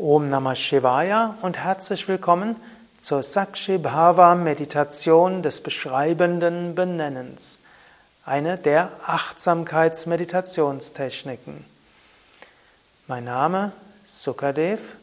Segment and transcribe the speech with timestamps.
[0.00, 2.54] Om Namah Shivaya und herzlich willkommen
[3.00, 7.58] zur Sakshi Bhava Meditation des beschreibenden Benennens,
[8.24, 11.64] eine der Achtsamkeitsmeditationstechniken.
[13.08, 13.72] Mein Name
[14.06, 14.94] Sukadev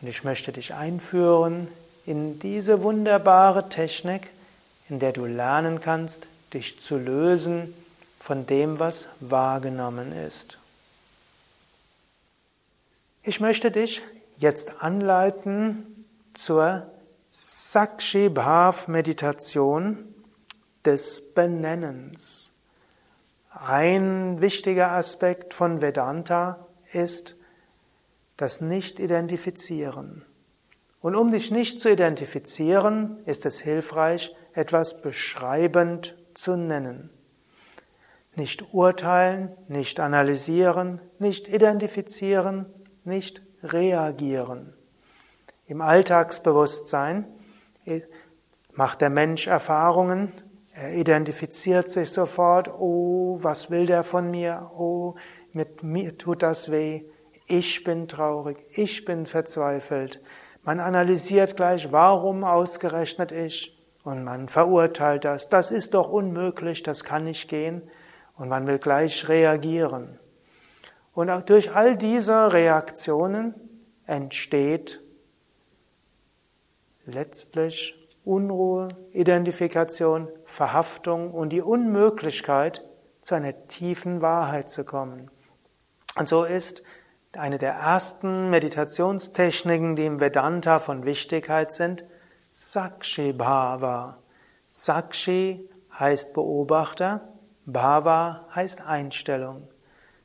[0.00, 1.66] und ich möchte dich einführen
[2.06, 4.30] in diese wunderbare Technik,
[4.88, 7.74] in der du lernen kannst, dich zu lösen
[8.20, 10.58] von dem, was wahrgenommen ist.
[13.24, 14.02] Ich möchte dich
[14.36, 16.90] jetzt anleiten zur
[17.28, 20.12] Sakshi Bhav Meditation
[20.84, 22.50] des Benennens.
[23.50, 27.36] Ein wichtiger Aspekt von Vedanta ist
[28.36, 30.24] das Nicht-Identifizieren.
[31.00, 37.10] Und um dich nicht zu identifizieren, ist es hilfreich, etwas beschreibend zu nennen.
[38.34, 42.66] Nicht urteilen, nicht analysieren, nicht identifizieren,
[43.04, 44.74] nicht reagieren.
[45.66, 47.26] Im Alltagsbewusstsein
[48.74, 50.32] macht der Mensch Erfahrungen,
[50.74, 54.70] er identifiziert sich sofort, oh, was will der von mir?
[54.76, 55.16] Oh,
[55.52, 57.04] mit mir tut das weh.
[57.46, 60.22] Ich bin traurig, ich bin verzweifelt.
[60.62, 63.78] Man analysiert gleich, warum ausgerechnet ich?
[64.02, 65.48] Und man verurteilt das.
[65.48, 67.82] Das ist doch unmöglich, das kann nicht gehen.
[68.36, 70.18] Und man will gleich reagieren.
[71.14, 73.54] Und auch durch all diese Reaktionen
[74.06, 75.00] entsteht
[77.04, 82.84] letztlich Unruhe, Identifikation, Verhaftung und die Unmöglichkeit,
[83.22, 85.30] zu einer tiefen Wahrheit zu kommen.
[86.16, 86.82] Und so ist
[87.32, 92.04] eine der ersten Meditationstechniken, die im Vedanta von Wichtigkeit sind,
[92.50, 94.18] Sakshi Bhava.
[94.68, 95.68] Sakshi
[95.98, 97.28] heißt Beobachter,
[97.64, 99.68] Bhava heißt Einstellung.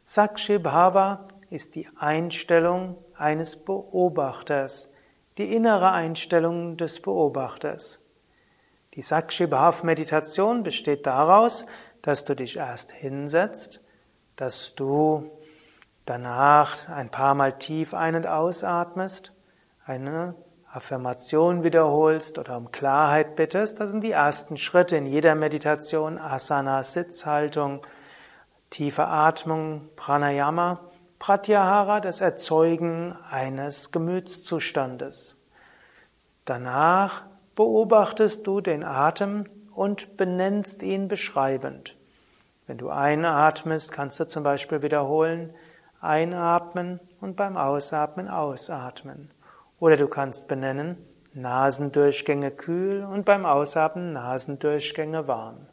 [0.09, 4.89] Sakshi Bhava ist die Einstellung eines Beobachters,
[5.37, 7.99] die innere Einstellung des Beobachters.
[8.93, 11.65] Die Sakshi Bhav Meditation besteht daraus,
[12.01, 13.81] dass du dich erst hinsetzt,
[14.37, 15.29] dass du
[16.05, 19.33] danach ein paar Mal tief ein- und ausatmest,
[19.85, 20.35] eine
[20.71, 23.81] Affirmation wiederholst oder um Klarheit bittest.
[23.81, 27.81] Das sind die ersten Schritte in jeder Meditation, Asana, Sitzhaltung,
[28.69, 30.79] Tiefe Atmung, Pranayama,
[31.19, 35.35] Pratyahara, das Erzeugen eines Gemütszustandes.
[36.45, 37.23] Danach
[37.55, 41.97] beobachtest du den Atem und benennst ihn beschreibend.
[42.67, 45.53] Wenn du einatmest, kannst du zum Beispiel wiederholen,
[46.01, 49.31] einatmen und beim Ausatmen ausatmen.
[49.79, 50.97] Oder du kannst benennen,
[51.33, 55.67] Nasendurchgänge kühl und beim Ausatmen Nasendurchgänge warm.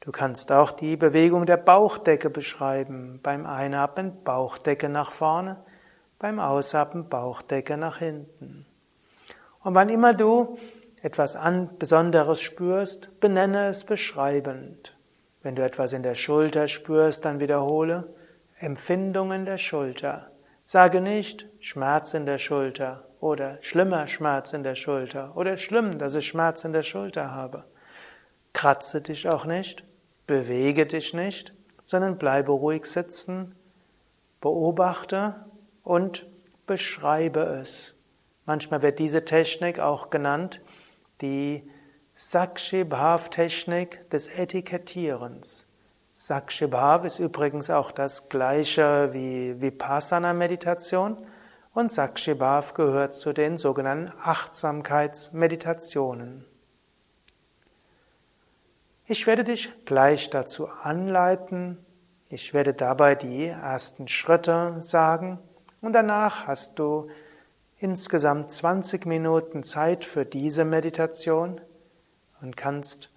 [0.00, 3.20] Du kannst auch die Bewegung der Bauchdecke beschreiben.
[3.22, 5.56] Beim Einatmen Bauchdecke nach vorne,
[6.18, 8.66] beim Ausatmen Bauchdecke nach hinten.
[9.62, 10.58] Und wann immer du
[11.02, 14.96] etwas an Besonderes spürst, benenne es beschreibend.
[15.42, 18.12] Wenn du etwas in der Schulter spürst, dann wiederhole
[18.58, 20.30] Empfindungen der Schulter.
[20.64, 26.14] Sage nicht Schmerz in der Schulter oder schlimmer Schmerz in der Schulter oder schlimm, dass
[26.14, 27.64] ich Schmerz in der Schulter habe.
[28.56, 29.84] Kratze dich auch nicht,
[30.26, 33.54] Bewege dich nicht, sondern bleibe ruhig sitzen,
[34.40, 35.46] beobachte
[35.84, 36.26] und
[36.66, 37.94] beschreibe es.
[38.44, 40.62] Manchmal wird diese Technik auch genannt
[41.20, 41.70] die
[42.14, 45.64] Sakshi Bhav Technik des Etikettierens.
[46.12, 51.24] Sakshi Bhav ist übrigens auch das gleiche wie Vipassana Meditation
[51.72, 56.46] und Sakshi Bhav gehört zu den sogenannten Achtsamkeitsmeditationen.
[59.08, 61.78] Ich werde dich gleich dazu anleiten.
[62.28, 65.38] Ich werde dabei die ersten Schritte sagen
[65.80, 67.08] und danach hast du
[67.78, 71.60] insgesamt 20 Minuten Zeit für diese Meditation
[72.40, 73.10] und kannst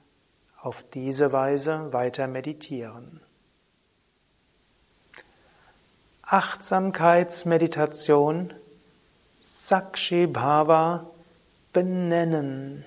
[0.61, 3.21] auf diese Weise weiter meditieren.
[6.21, 8.53] Achtsamkeitsmeditation,
[9.39, 11.09] Sakshi Bhava,
[11.73, 12.85] benennen.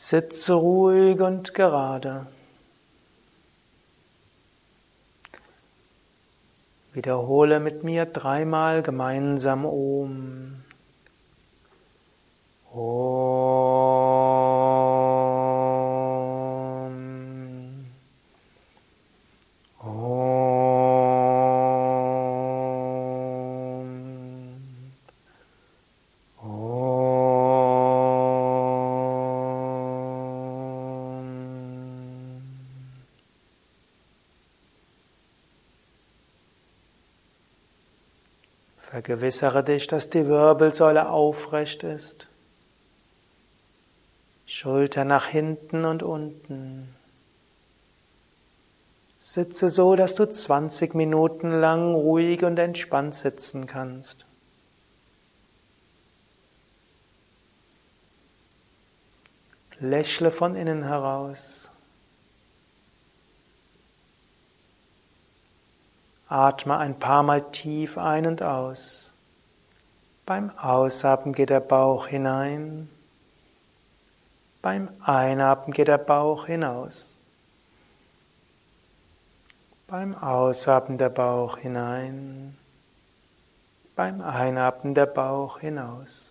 [0.00, 2.28] Sitze ruhig und gerade.
[6.92, 10.62] Wiederhole mit mir dreimal gemeinsam Om.
[39.08, 42.28] Vergewissere dich, dass die Wirbelsäule aufrecht ist.
[44.44, 46.94] Schulter nach hinten und unten.
[49.18, 54.26] Sitze so, dass du 20 Minuten lang ruhig und entspannt sitzen kannst.
[59.80, 61.67] Lächle von innen heraus.
[66.28, 69.10] Atme ein paar Mal tief ein und aus.
[70.26, 72.90] Beim Ausatmen geht der Bauch hinein.
[74.60, 77.14] Beim Einatmen geht der Bauch hinaus.
[79.86, 82.58] Beim Ausatmen der Bauch hinein.
[83.96, 86.27] Beim Einatmen der Bauch hinaus.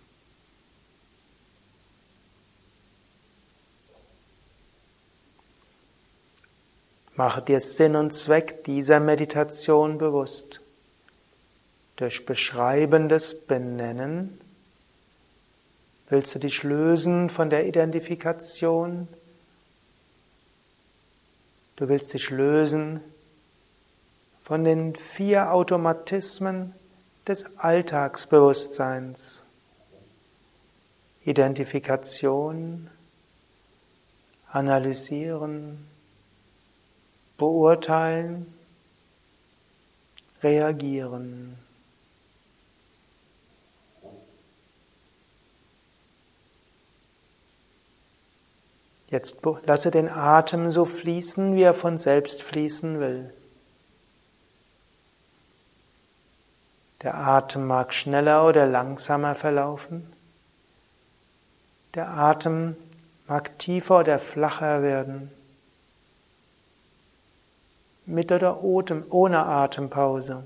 [7.18, 10.60] Mache dir Sinn und Zweck dieser Meditation bewusst.
[11.96, 14.40] Durch beschreibendes Benennen
[16.08, 19.08] willst du dich lösen von der Identifikation.
[21.74, 23.00] Du willst dich lösen
[24.44, 26.72] von den vier Automatismen
[27.26, 29.42] des Alltagsbewusstseins.
[31.24, 32.88] Identifikation,
[34.52, 35.84] analysieren,
[37.38, 38.52] beurteilen,
[40.42, 41.56] reagieren.
[49.08, 53.32] Jetzt lasse den Atem so fließen, wie er von selbst fließen will.
[57.02, 60.12] Der Atem mag schneller oder langsamer verlaufen.
[61.94, 62.76] Der Atem
[63.26, 65.30] mag tiefer oder flacher werden
[68.08, 70.42] mit oder ohne Atempause.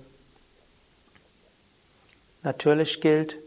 [2.43, 3.39] Natürlich gilt,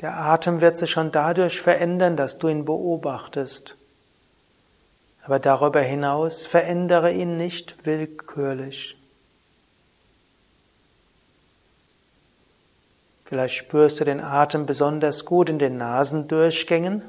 [0.00, 3.76] der Atem wird sich schon dadurch verändern, dass du ihn beobachtest.
[5.24, 8.96] Aber darüber hinaus verändere ihn nicht willkürlich.
[13.26, 17.02] Vielleicht spürst du den Atem besonders gut in den Nasendurchgängen.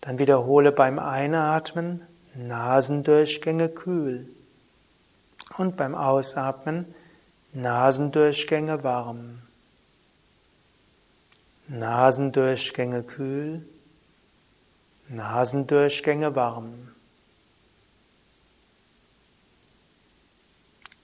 [0.00, 4.28] Dann wiederhole beim Einatmen Nasendurchgänge kühl
[5.56, 6.94] und beim Ausatmen
[7.52, 9.40] Nasendurchgänge warm.
[11.68, 13.66] Nasendurchgänge kühl,
[15.08, 16.92] Nasendurchgänge warm.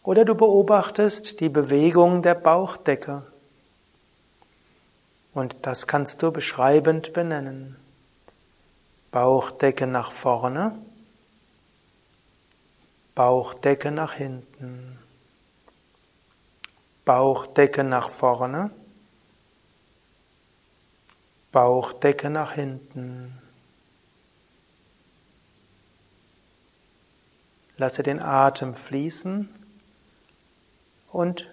[0.03, 3.23] Oder du beobachtest die Bewegung der Bauchdecke.
[5.33, 7.77] Und das kannst du beschreibend benennen.
[9.11, 10.79] Bauchdecke nach vorne,
[13.15, 14.99] Bauchdecke nach hinten.
[17.05, 18.71] Bauchdecke nach vorne.
[21.53, 23.41] Bauchdecke nach hinten.
[27.77, 29.49] Lasse den Atem fließen
[31.13, 31.49] und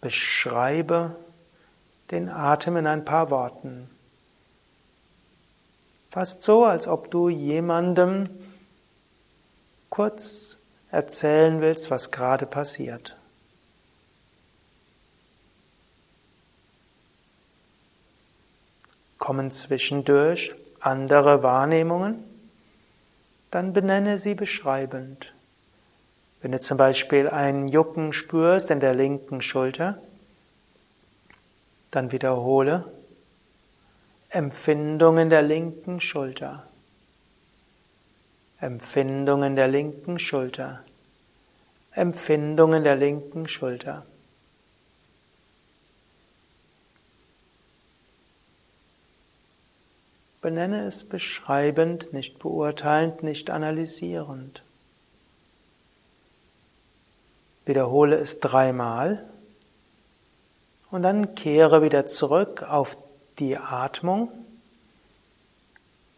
[0.00, 1.16] beschreibe
[2.10, 3.90] den Atem in ein paar Worten.
[6.08, 8.28] Fast so, als ob du jemandem
[9.90, 10.55] kurz
[10.96, 13.14] erzählen willst, was gerade passiert.
[19.18, 22.24] Kommen zwischendurch andere Wahrnehmungen,
[23.50, 25.34] dann benenne sie beschreibend.
[26.40, 30.00] Wenn du zum Beispiel ein Jucken spürst in der linken Schulter,
[31.90, 32.90] dann wiederhole
[34.30, 36.66] Empfindung in der linken Schulter.
[38.58, 40.85] Empfindungen der linken Schulter.
[41.96, 44.04] Empfindungen der linken Schulter.
[50.42, 54.62] Benenne es beschreibend, nicht beurteilend, nicht analysierend.
[57.64, 59.28] Wiederhole es dreimal
[60.90, 62.98] und dann kehre wieder zurück auf
[63.38, 64.30] die Atmung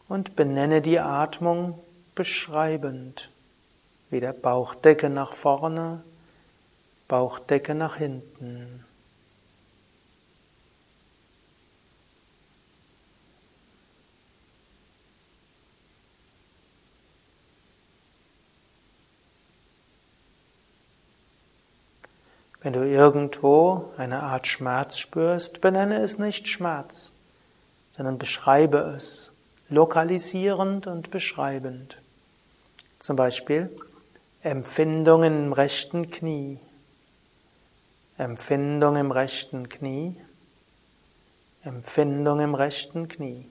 [0.09, 1.79] und benenne die Atmung
[2.17, 3.31] beschreibend.
[4.11, 6.03] Wieder Bauchdecke nach vorne,
[7.09, 8.85] Bauchdecke nach hinten.
[22.61, 27.13] Wenn du irgendwo eine Art Schmerz spürst, benenne es nicht Schmerz,
[27.97, 29.31] sondern beschreibe es,
[29.69, 31.99] lokalisierend und beschreibend.
[32.99, 33.71] Zum Beispiel
[34.49, 36.59] Empfindung im rechten Knie.
[38.17, 40.17] Empfindung im rechten Knie.
[41.65, 43.51] Empfindung im rechten Knie.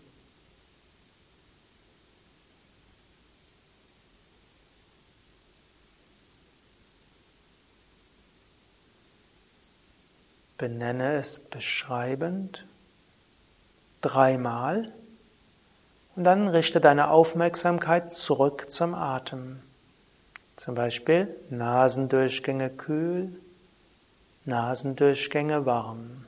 [10.57, 12.65] Benenne es beschreibend
[14.01, 14.91] dreimal
[16.15, 19.61] und dann richte deine Aufmerksamkeit zurück zum Atem.
[20.57, 23.39] Zum Beispiel Nasendurchgänge kühl,
[24.45, 26.25] Nasendurchgänge warm.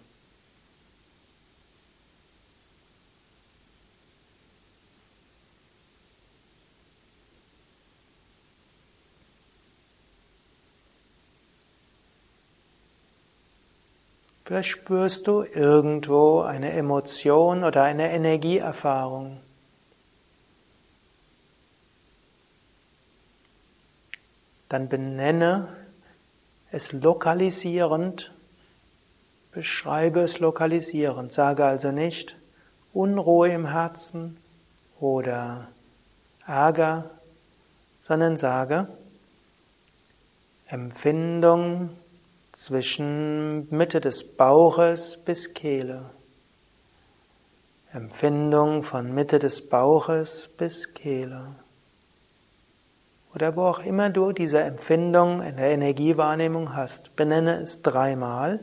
[14.45, 19.39] Vielleicht spürst du irgendwo eine Emotion oder eine Energieerfahrung.
[24.69, 25.67] Dann benenne
[26.71, 28.31] es lokalisierend,
[29.51, 31.31] beschreibe es lokalisierend.
[31.31, 32.37] Sage also nicht
[32.93, 34.37] Unruhe im Herzen
[34.99, 35.67] oder
[36.45, 37.09] Ärger,
[37.99, 38.87] sondern sage
[40.67, 41.89] Empfindung
[42.51, 46.11] zwischen Mitte des Bauches bis Kehle.
[47.91, 51.55] Empfindung von Mitte des Bauches bis Kehle.
[53.33, 58.59] Oder wo auch immer du diese Empfindung in der Energiewahrnehmung hast, benenne es dreimal.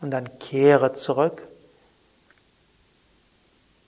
[0.00, 1.46] Und dann kehre zurück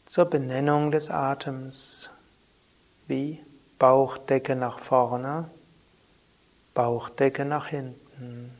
[0.06, 2.10] zur Benennung des Atems.
[3.06, 3.40] Wie?
[3.78, 5.48] Bauchdecke nach vorne,
[6.74, 8.59] Bauchdecke nach hinten.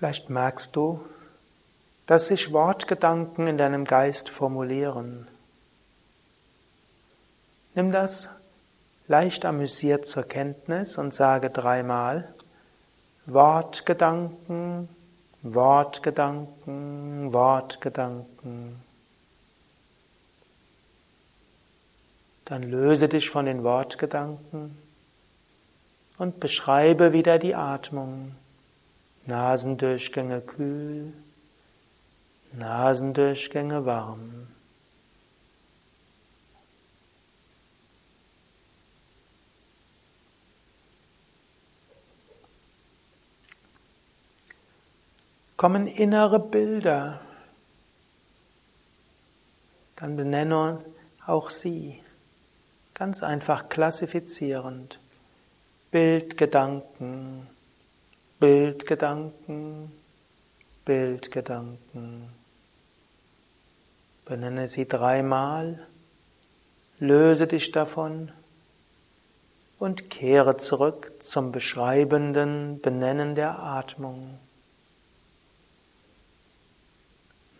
[0.00, 1.04] Vielleicht merkst du,
[2.06, 5.28] dass sich Wortgedanken in deinem Geist formulieren.
[7.74, 8.30] Nimm das
[9.08, 12.32] leicht amüsiert zur Kenntnis und sage dreimal
[13.26, 14.88] Wortgedanken,
[15.42, 18.80] Wortgedanken, Wortgedanken.
[22.46, 24.78] Dann löse dich von den Wortgedanken
[26.16, 28.34] und beschreibe wieder die Atmung.
[29.26, 31.12] Nasendurchgänge kühl,
[32.52, 34.48] Nasendurchgänge warm.
[45.56, 47.20] Kommen innere Bilder,
[49.96, 50.82] dann benenne
[51.26, 52.02] auch sie,
[52.94, 54.98] ganz einfach klassifizierend.
[55.90, 57.46] Bildgedanken,
[58.40, 59.92] Bildgedanken,
[60.86, 62.30] Bildgedanken.
[64.24, 65.86] Benenne sie dreimal,
[66.98, 68.32] löse dich davon
[69.78, 74.38] und kehre zurück zum beschreibenden Benennen der Atmung.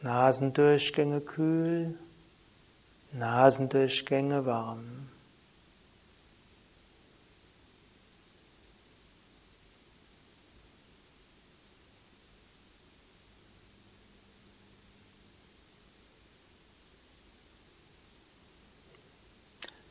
[0.00, 1.99] Nasendurchgänge kühl,
[3.12, 5.09] Nasendurchgänge warm.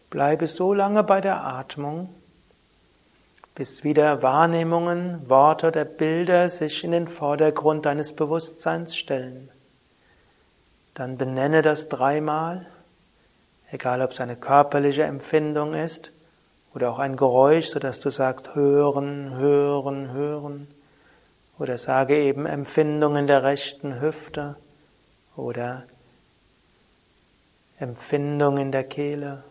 [0.09, 2.09] Bleibe so lange bei der Atmung,
[3.53, 9.51] bis wieder Wahrnehmungen, Worte oder Bilder sich in den Vordergrund deines Bewusstseins stellen.
[10.95, 12.65] Dann benenne das dreimal,
[13.69, 16.11] egal ob es eine körperliche Empfindung ist
[16.73, 20.67] oder auch ein Geräusch, sodass du sagst hören, hören, hören.
[21.59, 24.55] Oder sage eben Empfindungen der rechten Hüfte
[25.35, 25.83] oder
[27.77, 29.43] Empfindung in der Kehle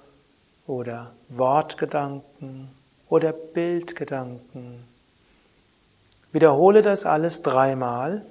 [0.69, 2.69] oder Wortgedanken
[3.09, 4.85] oder Bildgedanken.
[6.31, 8.25] Wiederhole das alles dreimal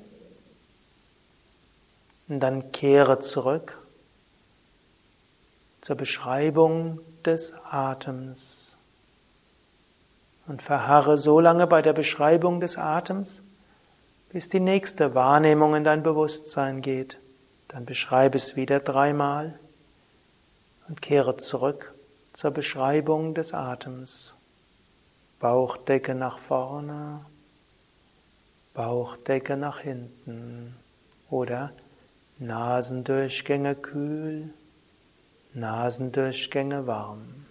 [2.30, 3.78] und dann kehre zurück
[5.82, 8.76] zur Beschreibung des Atems
[10.46, 13.42] und verharre so lange bei der Beschreibung des Atems,
[14.30, 17.18] bis die nächste Wahrnehmung in dein Bewusstsein geht.
[17.68, 19.58] Dann beschreibe es wieder dreimal
[20.88, 21.97] und kehre zurück
[22.38, 24.36] zur Beschreibung des Atems.
[25.40, 27.26] Bauchdecke nach vorne,
[28.76, 30.76] Bauchdecke nach hinten
[31.32, 31.72] oder
[32.38, 34.54] Nasendurchgänge kühl,
[35.56, 37.47] Nasendurchgänge warm.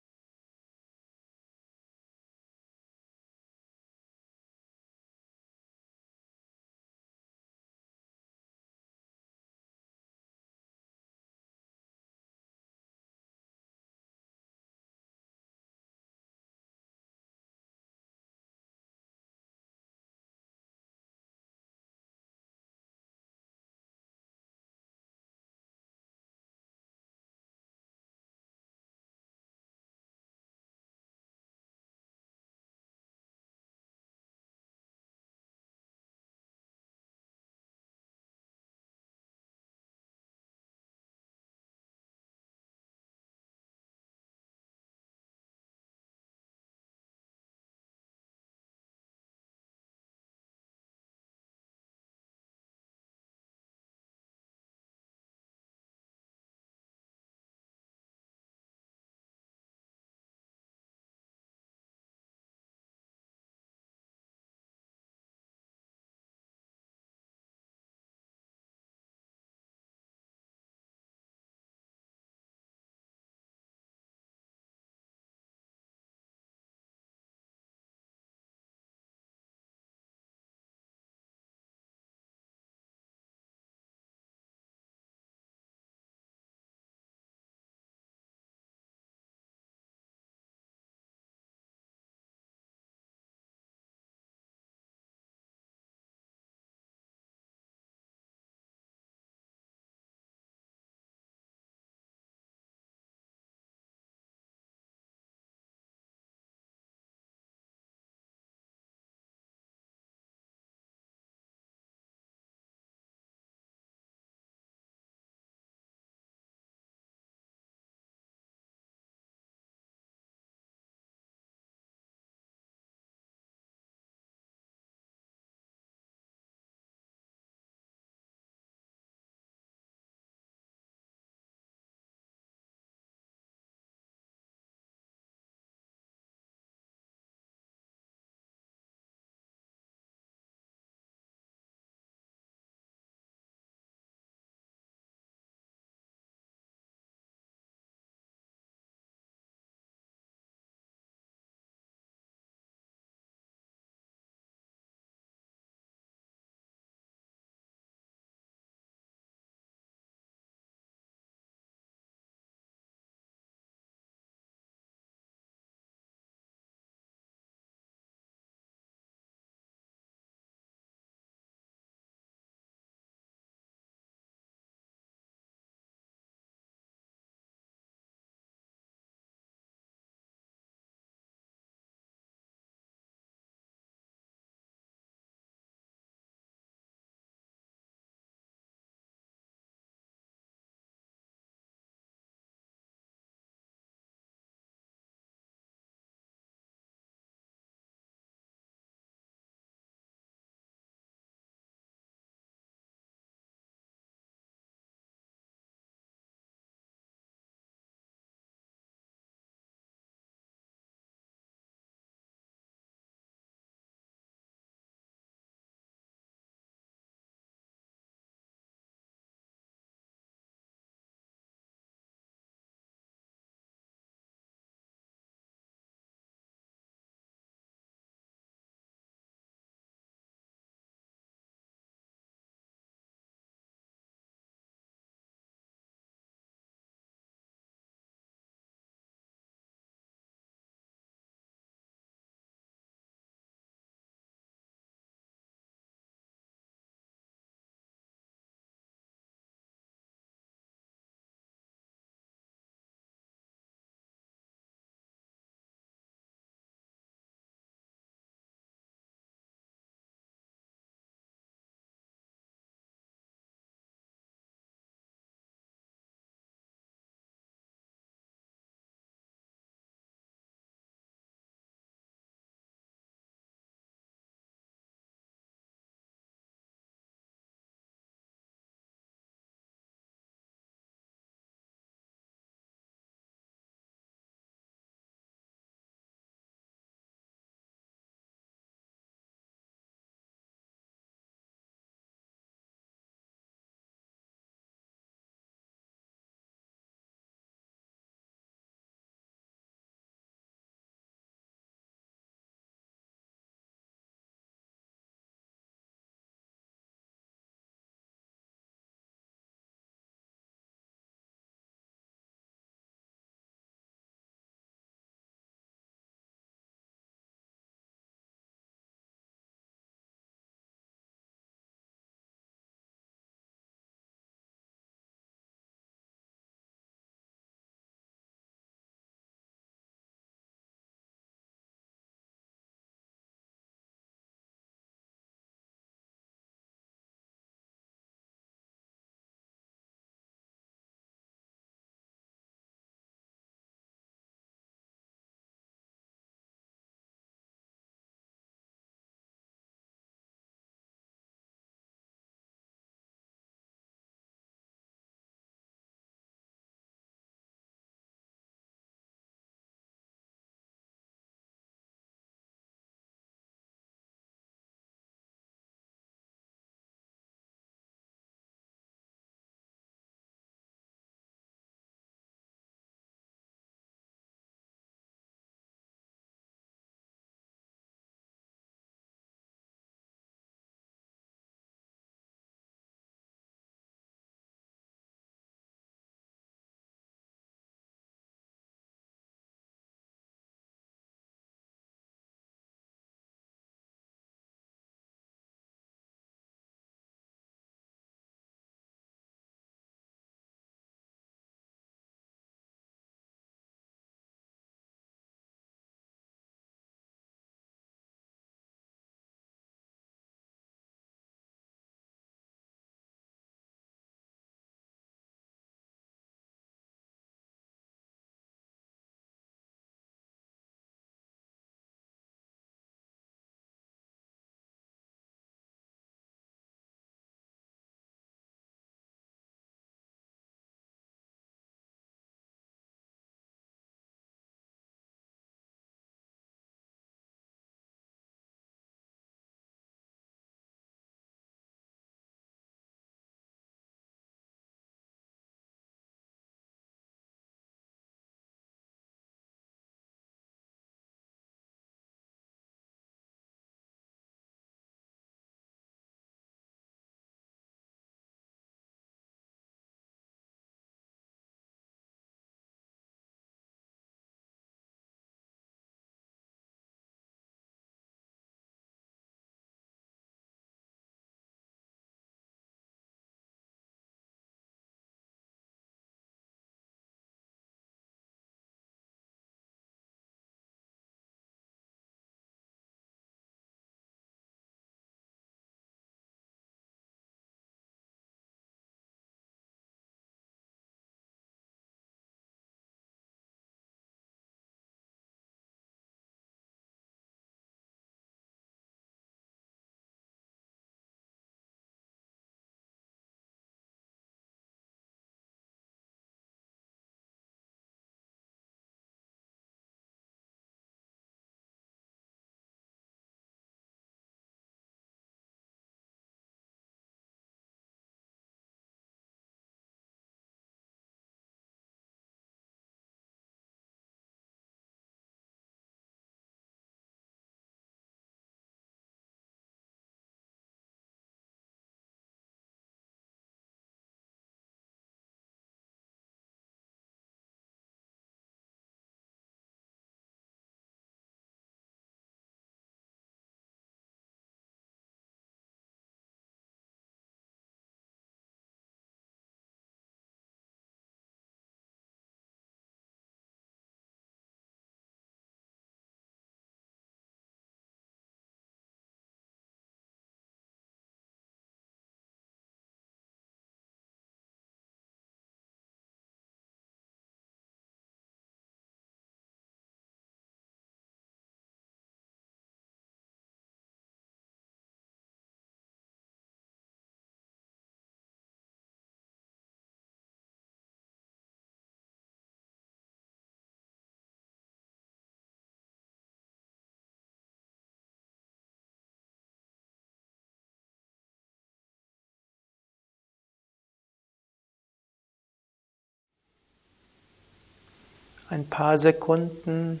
[598.50, 600.00] Ein paar Sekunden,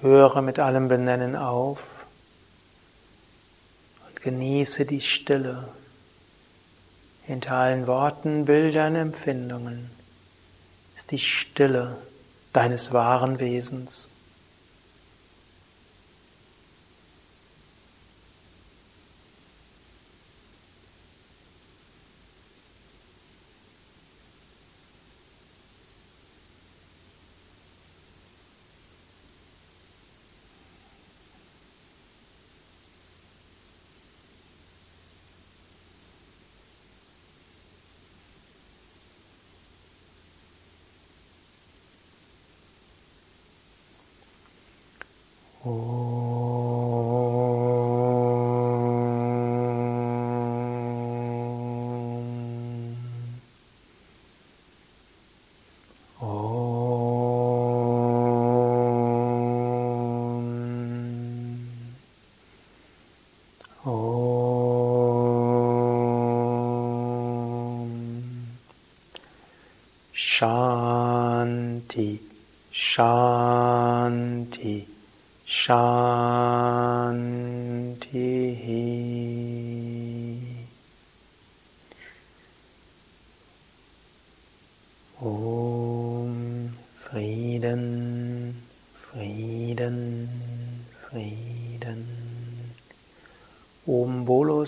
[0.00, 2.06] höre mit allem Benennen auf.
[4.08, 5.68] Und genieße die Stille.
[7.24, 9.90] Hinter allen Worten, Bildern, Empfindungen
[10.96, 11.96] ist die Stille
[12.52, 14.08] deines wahren Wesens.
[45.64, 46.11] 哦。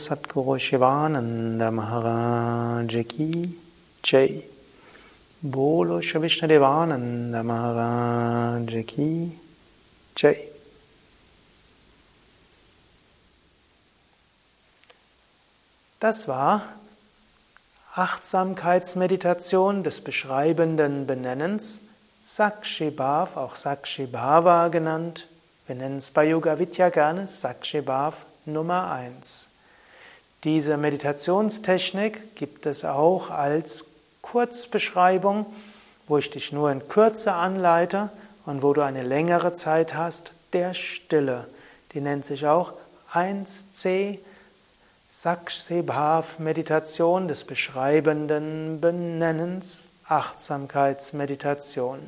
[0.05, 3.57] Satguru Shivananda Maharaj Ki
[4.03, 4.43] Jai.
[5.43, 9.33] Bolo Shri Vishnadevananda Maharaj Ki
[10.15, 10.37] Jai.
[16.01, 16.61] Das war
[17.95, 21.81] Achtsamkeitsmeditation des beschreibenden Benennens,
[22.21, 25.29] Sakshibhav, auch Sakshibhava genannt.
[25.67, 29.49] Wir nennen es bei Yoga Vidya gerne Sakshibhav Nummer 1.
[30.45, 33.87] Diese Meditationstechnik gibt es auch als
[34.21, 35.47] Kurzbeschreibung,
[36.07, 38.11] wo ich dich nur in Kürze anleite
[38.45, 41.49] und wo du eine längere Zeit hast, der Stille.
[41.93, 42.75] Die nennt sich auch
[43.15, 44.19] 1c
[45.09, 52.01] Sakshibhav Meditation des beschreibenden Benennens, Achtsamkeitsmeditation.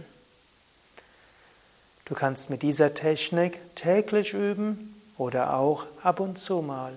[2.04, 6.92] Du kannst mit dieser Technik täglich üben oder auch ab und zu mal.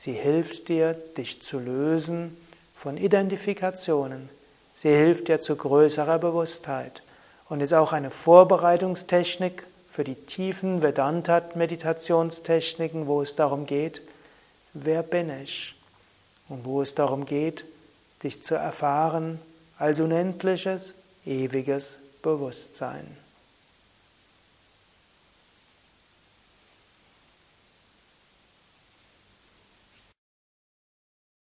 [0.00, 2.36] Sie hilft dir, dich zu lösen
[2.72, 4.28] von Identifikationen.
[4.72, 7.02] Sie hilft dir zu größerer Bewusstheit
[7.48, 14.02] und ist auch eine Vorbereitungstechnik für die tiefen Vedanta-Meditationstechniken, wo es darum geht,
[14.72, 15.74] wer bin ich?
[16.48, 17.64] Und wo es darum geht,
[18.22, 19.40] dich zu erfahren
[19.78, 20.94] als unendliches,
[21.26, 23.16] ewiges Bewusstsein.